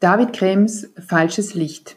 [0.00, 1.96] David Krems Falsches Licht.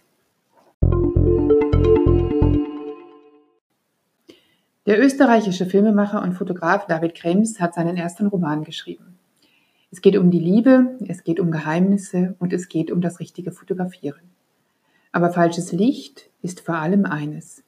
[4.88, 9.20] Der österreichische Filmemacher und Fotograf David Krems hat seinen ersten Roman geschrieben.
[9.92, 13.52] Es geht um die Liebe, es geht um Geheimnisse und es geht um das richtige
[13.52, 14.32] Fotografieren.
[15.12, 17.64] Aber falsches Licht ist vor allem eines.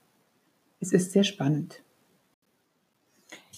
[0.80, 1.84] Es ist sehr spannend.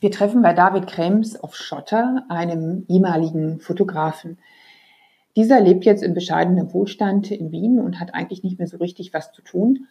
[0.01, 4.39] Wir treffen bei David Krems auf Schotter, einem ehemaligen Fotografen.
[5.35, 9.13] Dieser lebt jetzt in bescheidenem Wohlstand in Wien und hat eigentlich nicht mehr so richtig
[9.13, 9.87] was zu tun,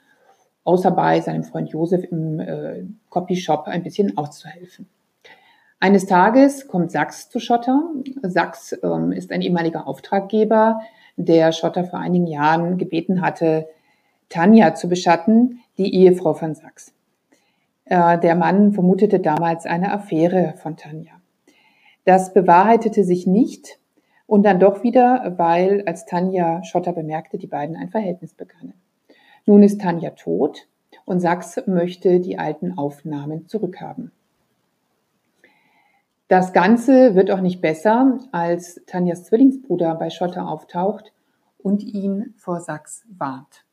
[0.65, 4.89] außer bei seinem Freund Josef im äh, Copyshop ein bisschen auszuhelfen.
[5.81, 7.91] Eines Tages kommt Sachs zu Schotter.
[8.23, 10.81] Sachs ähm, ist ein ehemaliger Auftraggeber,
[11.17, 13.69] der Schotter vor einigen Jahren gebeten hatte,
[14.31, 16.95] Tanja zu beschatten, die Ehefrau von Sachs.
[17.85, 21.13] Äh, der Mann vermutete damals eine Affäre von Tanja.
[22.07, 23.79] Das bewahrheitete sich nicht
[24.27, 28.75] und dann doch wieder, weil als Tanja Schotter bemerkte, die beiden ein Verhältnis begannen.
[29.47, 30.67] Nun ist Tanja tot
[31.05, 34.13] und Sachs möchte die alten Aufnahmen zurückhaben.
[36.29, 41.13] Das Ganze wird auch nicht besser, als Tanjas Zwillingsbruder bei Schotter auftaucht
[41.59, 43.65] und ihn vor Sachs warnt.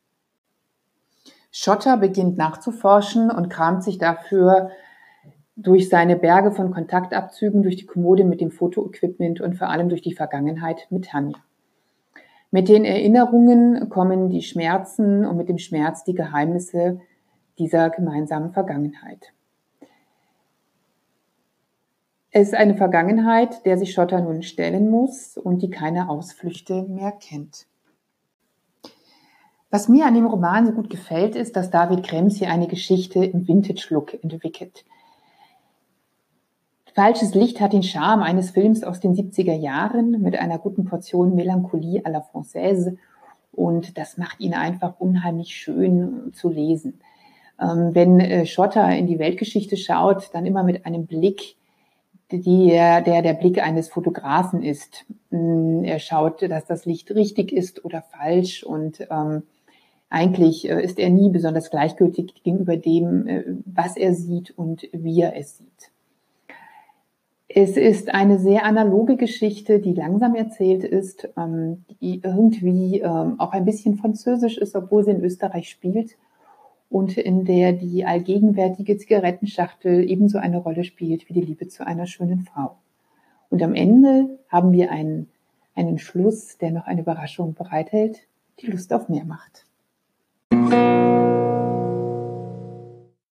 [1.51, 4.71] Schotter beginnt nachzuforschen und kramt sich dafür
[5.61, 10.01] durch seine Berge von Kontaktabzügen, durch die Kommode mit dem Fotoequipment und vor allem durch
[10.01, 11.37] die Vergangenheit mit Tanja.
[12.49, 16.99] Mit den Erinnerungen kommen die Schmerzen und mit dem Schmerz die Geheimnisse
[17.57, 19.33] dieser gemeinsamen Vergangenheit.
[22.31, 27.11] Es ist eine Vergangenheit, der sich Schotter nun stellen muss und die keine Ausflüchte mehr
[27.11, 27.67] kennt.
[29.69, 33.23] Was mir an dem Roman so gut gefällt, ist, dass David Krems hier eine Geschichte
[33.23, 34.85] im Vintage-Look entwickelt.
[36.93, 41.35] Falsches Licht hat den Charme eines Films aus den 70er Jahren mit einer guten Portion
[41.35, 42.97] Melancholie à la Française
[43.53, 46.99] und das macht ihn einfach unheimlich schön zu lesen.
[47.61, 51.55] Ähm, wenn äh, Schotter in die Weltgeschichte schaut, dann immer mit einem Blick,
[52.29, 55.05] die, der der Blick eines Fotografen ist.
[55.29, 59.43] Mm, er schaut, dass das Licht richtig ist oder falsch und ähm,
[60.09, 65.21] eigentlich äh, ist er nie besonders gleichgültig gegenüber dem, äh, was er sieht und wie
[65.21, 65.90] er es sieht.
[67.53, 73.51] Es ist eine sehr analoge Geschichte, die langsam erzählt ist, ähm, die irgendwie ähm, auch
[73.51, 76.15] ein bisschen französisch ist, obwohl sie in Österreich spielt
[76.89, 82.05] und in der die allgegenwärtige Zigarettenschachtel ebenso eine Rolle spielt wie die Liebe zu einer
[82.05, 82.77] schönen Frau.
[83.49, 85.27] Und am Ende haben wir einen,
[85.75, 88.19] einen Schluss, der noch eine Überraschung bereithält,
[88.61, 89.65] die Lust auf mehr macht.